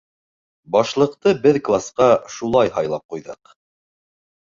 Башлыҡты 0.75 1.35
беҙ 1.45 1.61
класҡа 1.69 2.09
шулай 2.39 2.75
һайлап 2.81 3.09
ҡуйҙыҡ. 3.15 3.57